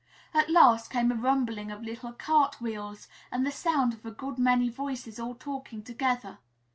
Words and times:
At 0.33 0.49
last 0.49 0.89
came 0.89 1.11
a 1.11 1.15
rumbling 1.15 1.69
of 1.69 1.83
little 1.83 2.11
cart 2.11 2.59
wheels 2.59 3.07
and 3.31 3.45
the 3.45 3.51
sound 3.51 3.93
of 3.93 4.03
a 4.03 4.09
good 4.09 4.39
many 4.39 4.67
voices 4.67 5.19
all 5.19 5.35
talking 5.35 5.83
together. 5.83 6.39